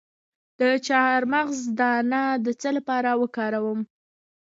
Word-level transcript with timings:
د 0.59 0.61
چارمغز 0.87 1.59
دانه 1.79 2.23
د 2.45 2.47
څه 2.61 2.69
لپاره 2.77 3.09
وکاروم؟ 3.21 3.79